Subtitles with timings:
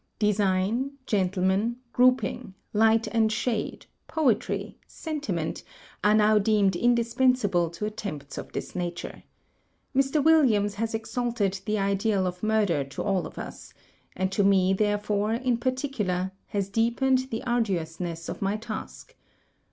[0.17, 5.61] Design, gentlemen, grouping, light and shade, poetry, sentiment,
[6.03, 9.21] are now deemed indispensable to attempts of this nature.
[9.95, 10.23] Mr.
[10.23, 13.75] Williams has exalted the ideal of murder to all of us;
[14.15, 19.15] and to me, therefore, in particular, has deepened the arduousness of my task.